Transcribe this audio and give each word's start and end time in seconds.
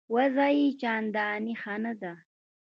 وضع 0.15 0.47
یې 0.57 0.67
چنداني 0.81 1.53
ښه 1.61 1.75
نه 1.83 1.93
ده. 2.01 2.13